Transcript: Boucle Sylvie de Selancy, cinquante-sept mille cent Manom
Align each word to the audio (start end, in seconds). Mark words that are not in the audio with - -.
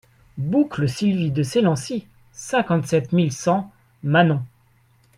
Boucle 0.39 0.89
Sylvie 0.89 1.29
de 1.29 1.43
Selancy, 1.43 2.07
cinquante-sept 2.31 3.11
mille 3.13 3.31
cent 3.31 3.71
Manom 4.01 4.43